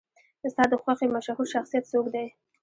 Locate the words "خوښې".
0.83-1.07